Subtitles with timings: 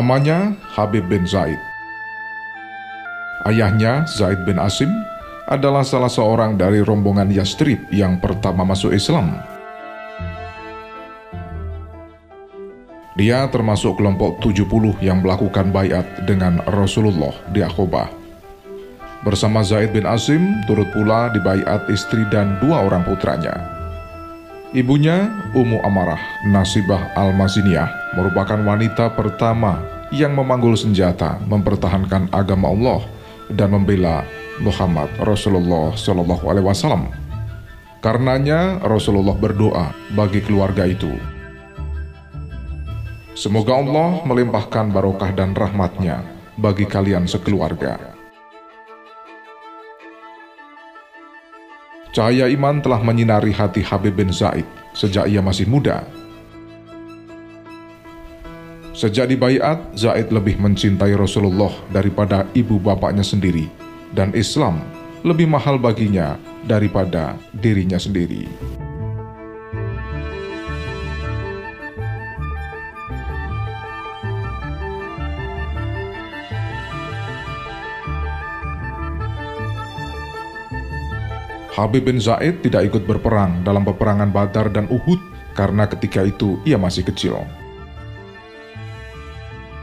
[0.00, 1.60] Namanya Habib bin Zaid.
[3.44, 4.88] Ayahnya, Zaid bin Asim,
[5.44, 9.36] adalah salah seorang dari rombongan Yastrib yang pertama masuk Islam.
[13.20, 18.08] Dia termasuk kelompok 70 yang melakukan bayat dengan Rasulullah di Aqobah.
[19.20, 23.52] Bersama Zaid bin Asim, turut pula dibayat istri dan dua orang putranya.
[24.72, 29.78] Ibunya, Ummu Amarah Nasibah Al-Maziniyah, merupakan wanita pertama
[30.10, 33.00] yang memanggul senjata mempertahankan agama Allah
[33.54, 34.26] dan membela
[34.58, 37.10] Muhammad Rasulullah Shallallahu Alaihi Wasallam.
[38.00, 41.12] Karenanya Rasulullah berdoa bagi keluarga itu.
[43.36, 46.24] Semoga Allah melimpahkan barokah dan rahmatnya
[46.60, 47.96] bagi kalian sekeluarga.
[52.10, 56.02] Cahaya iman telah menyinari hati Habib bin Zaid sejak ia masih muda.
[59.00, 63.64] Sejak dibaiat, Zaid lebih mencintai Rasulullah daripada ibu bapaknya sendiri,
[64.12, 64.84] dan Islam
[65.24, 66.36] lebih mahal baginya
[66.68, 68.44] daripada dirinya sendiri.
[81.72, 85.24] Habib bin Zaid tidak ikut berperang dalam peperangan Badar dan Uhud
[85.56, 87.40] karena ketika itu ia masih kecil.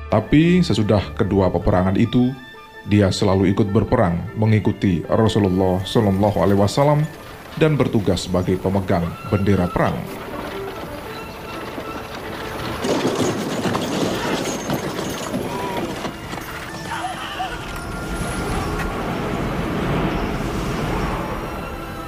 [0.07, 2.31] Tapi sesudah kedua peperangan itu,
[2.87, 7.03] dia selalu ikut berperang mengikuti Rasulullah Shallallahu Alaihi Wasallam
[7.59, 9.99] dan bertugas sebagai pemegang bendera perang.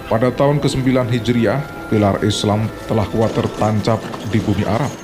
[0.10, 1.62] Pada tahun ke-9 Hijriah,
[1.94, 4.02] pilar Islam telah kuat tertancap
[4.34, 4.99] di bumi Arab.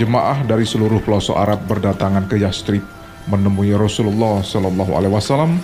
[0.00, 2.80] Jemaah dari seluruh pelosok Arab berdatangan ke Yastrib
[3.28, 5.60] menemui Rasulullah Shallallahu Alaihi Wasallam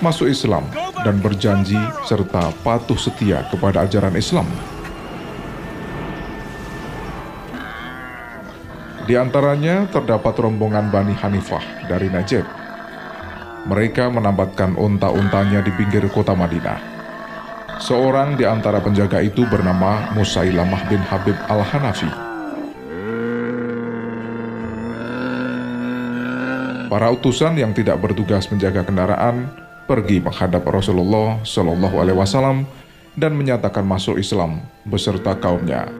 [0.00, 0.64] masuk Islam
[1.04, 1.76] dan berjanji
[2.08, 4.48] serta patuh setia kepada ajaran Islam.
[9.04, 12.48] Di antaranya terdapat rombongan Bani Hanifah dari Najib.
[13.68, 16.80] Mereka menambatkan unta-untanya di pinggir kota Madinah.
[17.84, 22.23] Seorang di antara penjaga itu bernama Musailamah bin Habib al-Hanafi.
[26.94, 29.50] Para utusan yang tidak bertugas menjaga kendaraan
[29.90, 32.70] pergi menghadap Rasulullah Shallallahu Alaihi Wasallam
[33.18, 35.90] dan menyatakan masuk Islam beserta kaumnya.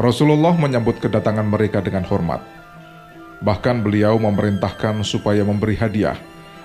[0.00, 2.40] Rasulullah menyambut kedatangan mereka dengan hormat.
[3.44, 6.16] Bahkan beliau memerintahkan supaya memberi hadiah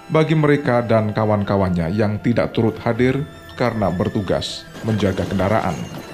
[0.07, 3.19] bagi mereka dan kawan-kawannya yang tidak turut hadir
[3.59, 6.06] karena bertugas menjaga kendaraan.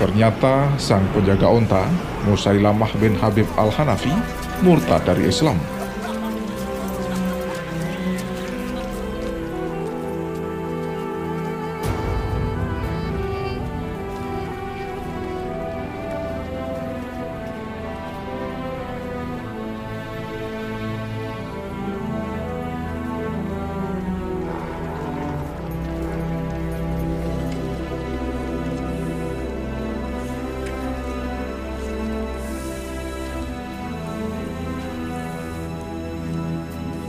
[0.00, 1.84] Ternyata sang penjaga onta,
[2.24, 4.08] Musailamah bin Habib al-Hanafi,
[4.64, 5.60] murtad dari Islam.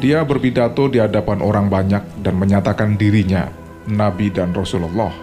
[0.02, 3.54] Dia berpidato di hadapan orang banyak dan menyatakan dirinya
[3.86, 5.14] Nabi dan Rasulullah.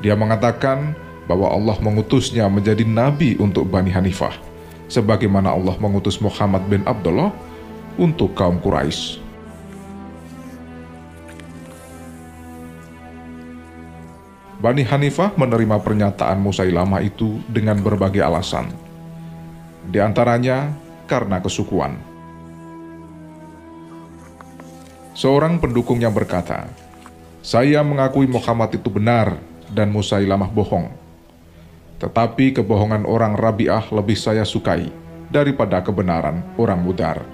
[0.00, 0.96] Dia mengatakan
[1.28, 4.32] bahwa Allah mengutusnya menjadi Nabi untuk Bani Hanifah,
[4.88, 7.36] sebagaimana Allah mengutus Muhammad bin Abdullah
[8.00, 9.20] untuk kaum Quraisy.
[14.56, 18.72] Bani Hanifah menerima pernyataan Musailamah itu dengan berbagai alasan.
[19.92, 20.72] Di antaranya
[21.04, 22.15] karena kesukuan.
[25.16, 26.68] Seorang pendukung yang berkata,
[27.40, 29.40] "Saya mengakui Muhammad itu benar
[29.72, 30.92] dan Musailamah bohong.
[31.96, 34.92] Tetapi kebohongan orang Rabi'ah lebih saya sukai
[35.32, 37.24] daripada kebenaran orang Mudar."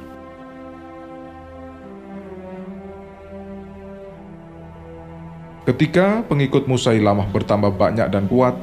[5.67, 8.55] Ketika pengikut Musailamah bertambah banyak dan kuat,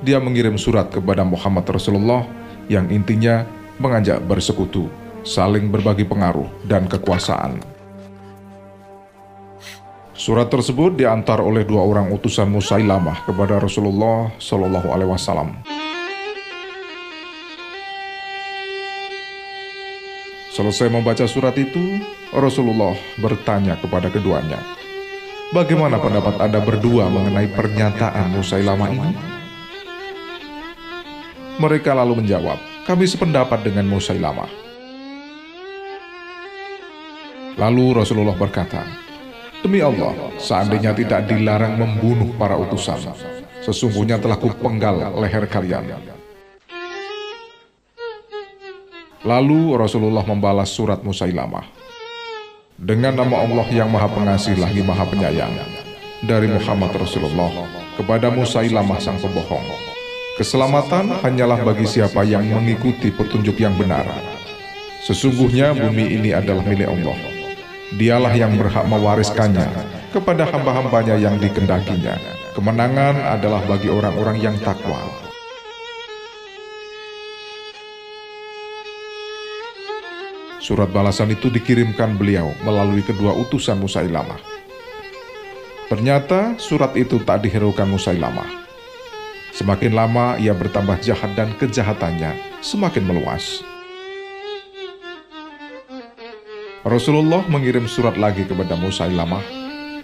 [0.00, 2.24] dia mengirim surat kepada Muhammad Rasulullah
[2.72, 3.44] yang intinya
[3.76, 4.88] mengajak bersekutu,
[5.20, 7.73] saling berbagi pengaruh dan kekuasaan.
[10.14, 15.58] Surat tersebut diantar oleh dua orang utusan Musailamah kepada Rasulullah Shallallahu Alaihi Wasallam.
[20.54, 21.98] Selesai membaca surat itu,
[22.30, 24.62] Rasulullah bertanya kepada keduanya,
[25.50, 29.10] Bagaimana pendapat Anda berdua mengenai pernyataan Musailamah ini?
[31.58, 34.50] Mereka lalu menjawab, kami sependapat dengan Musailamah.
[37.58, 38.82] Lalu Rasulullah berkata,
[39.64, 43.00] Demi Allah, seandainya tidak dilarang membunuh para utusan,
[43.64, 45.88] sesungguhnya telah kupenggal leher kalian.
[49.24, 51.64] Lalu Rasulullah membalas surat Musailamah.
[52.76, 55.56] Dengan nama Allah yang maha pengasih lagi maha penyayang,
[56.28, 57.48] dari Muhammad Rasulullah
[57.96, 59.64] kepada Musailamah sang pembohong.
[60.36, 64.04] Keselamatan hanyalah bagi siapa yang mengikuti petunjuk yang benar.
[65.08, 67.33] Sesungguhnya bumi ini adalah milik Allah.
[67.94, 69.70] Dialah yang berhak mewariskannya
[70.10, 72.18] kepada hamba-hambanya yang dikendakinya.
[72.54, 74.98] Kemenangan adalah bagi orang-orang yang takwa.
[80.58, 84.40] Surat balasan itu dikirimkan beliau melalui kedua utusan Musailamah.
[85.92, 88.64] Ternyata surat itu tak dihiraukan Musailamah.
[89.54, 93.73] Semakin lama ia bertambah jahat dan kejahatannya semakin meluas.
[96.84, 99.40] Rasulullah mengirim surat lagi kepada Musailamah,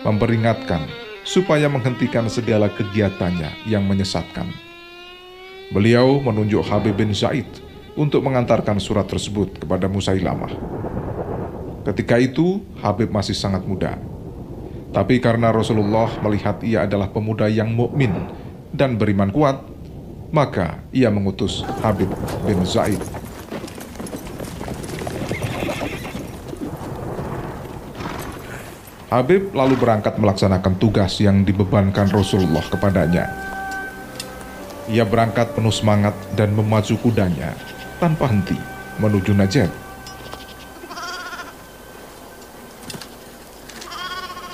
[0.00, 0.80] memperingatkan
[1.28, 4.48] supaya menghentikan segala kegiatannya yang menyesatkan.
[5.76, 7.44] Beliau menunjuk Habib bin Zaid
[8.00, 10.56] untuk mengantarkan surat tersebut kepada Musailamah.
[11.84, 14.00] Ketika itu, Habib masih sangat muda.
[14.88, 18.24] Tapi karena Rasulullah melihat ia adalah pemuda yang mukmin
[18.72, 19.60] dan beriman kuat,
[20.32, 22.08] maka ia mengutus Habib
[22.48, 23.19] bin Zaid.
[29.10, 33.26] Habib lalu berangkat melaksanakan tugas yang dibebankan Rasulullah kepadanya.
[34.86, 37.50] Ia berangkat penuh semangat dan memacu kudanya
[37.98, 38.54] tanpa henti
[39.02, 39.66] menuju Najd.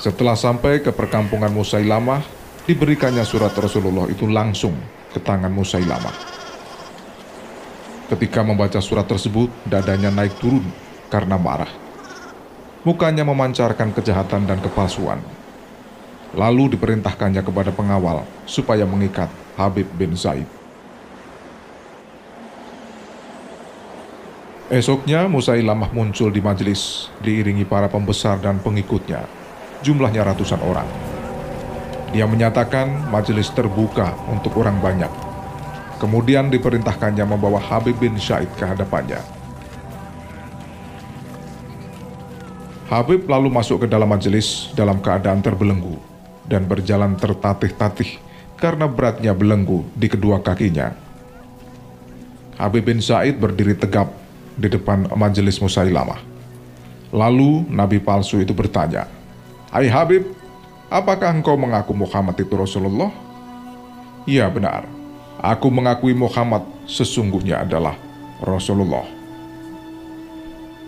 [0.01, 2.25] Setelah sampai ke perkampungan Musailamah,
[2.65, 4.73] diberikannya surat Rasulullah itu langsung
[5.13, 6.17] ke tangan Musailamah.
[8.09, 10.65] Ketika membaca surat tersebut, dadanya naik turun
[11.13, 11.86] karena marah.
[12.87, 15.19] Mukanya memancarkan kejahatan dan kepalsuan.
[16.31, 19.27] Lalu diperintahkannya kepada pengawal supaya mengikat
[19.59, 20.47] Habib bin Zaid.
[24.71, 29.27] Esoknya Musailamah muncul di majelis diiringi para pembesar dan pengikutnya,
[29.83, 30.87] jumlahnya ratusan orang.
[32.15, 35.11] Dia menyatakan majelis terbuka untuk orang banyak.
[35.99, 39.36] Kemudian diperintahkannya membawa Habib bin Syaid ke hadapannya.
[42.87, 45.99] Habib lalu masuk ke dalam majelis dalam keadaan terbelenggu
[46.47, 48.15] dan berjalan tertatih-tatih
[48.55, 50.95] karena beratnya belenggu di kedua kakinya.
[52.55, 54.15] Habib bin Said berdiri tegap
[54.55, 56.23] di depan majelis Musailamah.
[57.11, 59.11] Lalu Nabi palsu itu bertanya,
[59.67, 60.23] Hai Habib,
[60.87, 63.11] apakah engkau mengaku Muhammad itu Rasulullah?
[64.23, 64.87] Iya benar,
[65.43, 67.99] aku mengakui Muhammad sesungguhnya adalah
[68.39, 69.16] Rasulullah.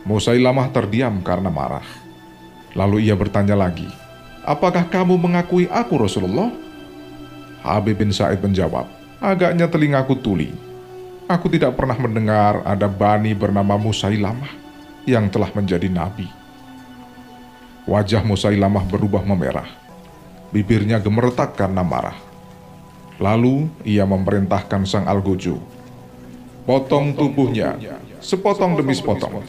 [0.08, 1.86] Musailamah terdiam karena marah.
[2.78, 3.88] Lalu ia bertanya lagi,
[4.46, 6.54] apakah kamu mengakui aku Rasulullah?
[7.66, 8.88] Habib bin Said menjawab,
[9.20, 10.70] agaknya telingaku tuli
[11.30, 14.50] Aku tidak pernah mendengar ada bani bernama Musailamah
[15.06, 16.26] yang telah menjadi nabi.
[17.86, 19.70] Wajah Musailamah berubah memerah.
[20.50, 22.18] Bibirnya gemeretak karena marah.
[23.22, 25.62] Lalu ia memerintahkan sang Algojo,
[26.66, 27.78] potong tubuhnya,
[28.18, 29.46] sepotong demi sepotong.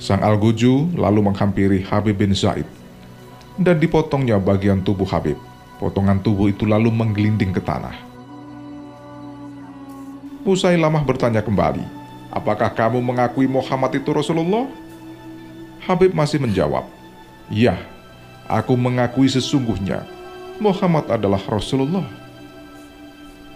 [0.00, 2.64] Sang Algojo lalu menghampiri Habib bin Zaid
[3.60, 5.36] dan dipotongnya bagian tubuh Habib.
[5.76, 7.92] Potongan tubuh itu lalu menggelinding ke tanah.
[10.40, 11.84] Musailamah bertanya kembali,
[12.32, 14.64] apakah kamu mengakui Muhammad itu Rasulullah?
[15.84, 16.88] Habib masih menjawab,
[17.52, 17.76] Ya,
[18.48, 20.04] aku mengakui sesungguhnya
[20.56, 22.08] Muhammad adalah Rasulullah.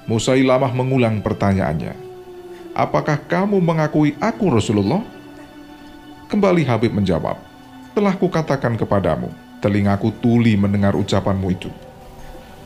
[0.05, 1.97] Musailamah mengulang pertanyaannya,
[2.77, 5.14] Apakah kamu mengakui aku Rasulullah?
[6.25, 7.37] Kembali Habib menjawab,
[7.93, 9.29] Telah kukatakan kepadamu,
[9.61, 11.71] telingaku tuli mendengar ucapanmu itu.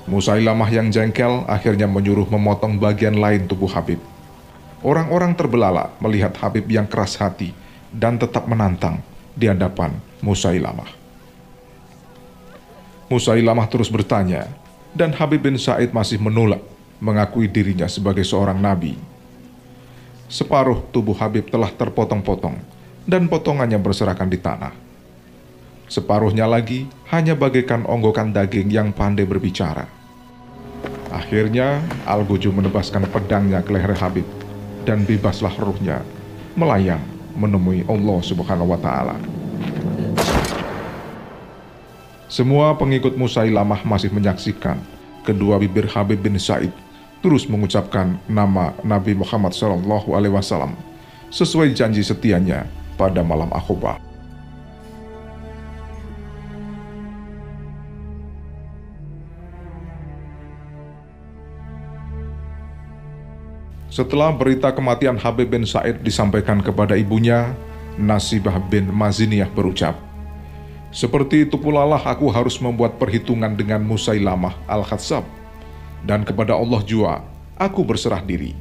[0.08, 4.00] Musailamah yang jengkel akhirnya menyuruh memotong bagian lain tubuh Habib.
[4.80, 7.52] Orang-orang terbelalak melihat Habib yang keras hati
[7.92, 9.02] dan tetap menantang
[9.36, 9.92] di hadapan
[10.24, 10.88] Musailamah.
[13.10, 14.48] Musailamah terus bertanya,
[14.94, 16.62] dan Habib bin Said masih menolak
[17.02, 18.96] mengakui dirinya sebagai seorang nabi.
[20.30, 22.77] Separuh tubuh Habib telah terpotong-potong
[23.08, 24.76] dan potongannya berserakan di tanah.
[25.88, 29.88] Separuhnya lagi hanya bagaikan onggokan daging yang pandai berbicara.
[31.08, 34.28] Akhirnya, Al-Guju menebaskan pedangnya ke leher Habib
[34.84, 36.04] dan bebaslah ruhnya
[36.52, 37.00] melayang
[37.32, 39.16] menemui Allah Subhanahu wa taala.
[42.28, 44.76] Semua pengikut Musailamah masih menyaksikan
[45.24, 46.68] kedua bibir Habib bin Said
[47.24, 49.80] terus mengucapkan nama Nabi Muhammad SAW
[51.32, 54.02] sesuai janji setianya pada malam Akhobah.
[63.88, 67.56] Setelah berita kematian Habib bin Said disampaikan kepada ibunya,
[67.98, 69.98] Nasibah bin Maziniyah berucap,
[70.88, 75.26] seperti itu pula lah aku harus membuat perhitungan dengan Musailamah Al-Khatsab.
[76.00, 77.20] Dan kepada Allah jua,
[77.58, 78.54] aku berserah diri.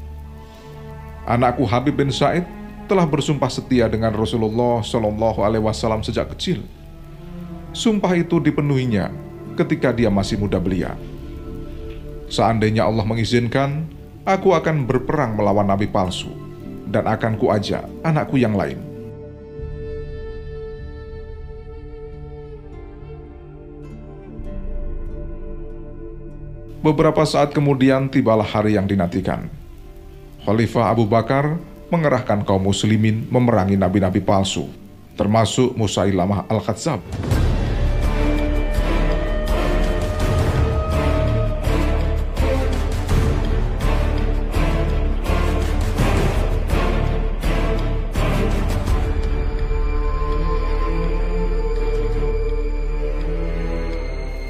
[1.24, 2.44] Anakku Habib bin Said
[2.88, 6.64] telah bersumpah setia dengan Rasulullah Shallallahu Alaihi Wasallam sejak kecil.
[7.76, 9.12] Sumpah itu dipenuhinya
[9.60, 10.96] ketika dia masih muda belia.
[12.32, 13.86] Seandainya Allah mengizinkan,
[14.24, 16.32] aku akan berperang melawan nabi palsu
[16.88, 18.80] dan akan kuajak anakku yang lain
[26.88, 29.52] Beberapa saat kemudian tibalah hari yang dinantikan.
[30.48, 34.68] Khalifah Abu Bakar mengerahkan kaum muslimin memerangi nabi-nabi palsu,
[35.16, 37.00] termasuk Musailamah Al-Khattab.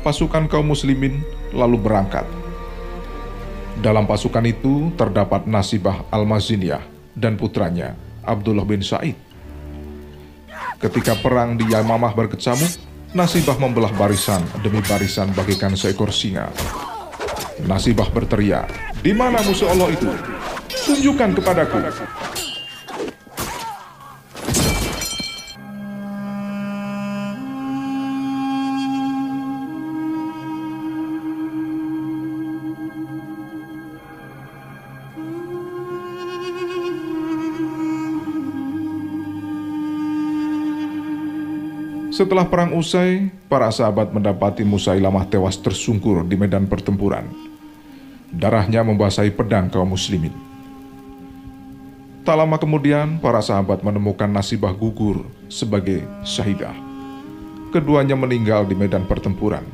[0.08, 1.20] pasukan kaum muslimin
[1.52, 2.24] lalu berangkat.
[3.84, 9.18] Dalam pasukan itu terdapat Nasibah Al-Maziniyah dan putranya Abdullah bin Said.
[10.78, 12.70] Ketika perang di Yamamah berkecamuk,
[13.18, 16.54] Nasibah membelah barisan demi barisan bagikan seekor singa.
[17.66, 18.70] Nasibah berteriak,
[19.02, 20.12] "Di mana musuh Allah itu?
[20.86, 21.82] Tunjukkan kepadaku!"
[42.18, 47.30] Setelah perang usai, para sahabat mendapati Musailamah tewas tersungkur di medan pertempuran.
[48.34, 50.34] Darahnya membasahi pedang kaum muslimin.
[52.26, 56.74] Tak lama kemudian, para sahabat menemukan Nasibah gugur sebagai syahidah.
[57.70, 59.70] Keduanya meninggal di medan pertempuran.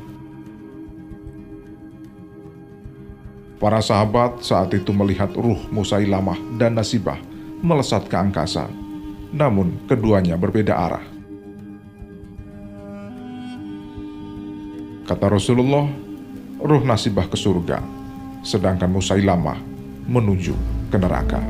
[3.56, 7.16] Para sahabat saat itu melihat ruh Musailamah dan Nasibah
[7.64, 8.68] melesat ke angkasa.
[9.32, 11.13] Namun, keduanya berbeda arah.
[15.04, 15.84] Kata Rasulullah,
[16.64, 17.76] roh nasibah ke surga,
[18.40, 19.60] sedangkan Musailamah
[20.08, 20.56] menuju
[20.88, 21.44] ke neraka.